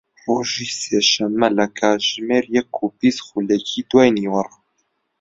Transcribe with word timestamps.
ڕۆژی 0.23 0.67
سێشەممە 0.81 1.49
لە 1.57 1.65
کاتژمێر 1.79 2.45
یەک 2.57 2.73
و 2.83 2.87
بیست 2.99 3.21
خولەکی 3.27 3.81
دوای 3.89 4.09
نیوەڕۆ 4.17 4.55